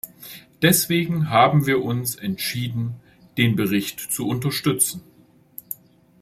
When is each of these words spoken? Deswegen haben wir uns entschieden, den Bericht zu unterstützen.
Deswegen 0.63 1.29
haben 1.29 1.67
wir 1.67 1.83
uns 1.83 2.15
entschieden, 2.15 2.95
den 3.37 3.55
Bericht 3.55 3.99
zu 3.99 4.27
unterstützen. 4.27 5.03